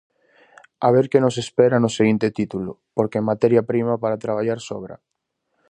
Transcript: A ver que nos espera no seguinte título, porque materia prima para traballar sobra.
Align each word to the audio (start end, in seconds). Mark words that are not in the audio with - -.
A 0.85 0.87
ver 0.95 1.05
que 1.11 1.23
nos 1.23 1.35
espera 1.43 1.77
no 1.83 1.89
seguinte 1.97 2.27
título, 2.39 2.71
porque 2.95 3.27
materia 3.31 3.67
prima 3.71 3.93
para 4.03 4.21
traballar 4.25 4.59
sobra. 4.69 4.95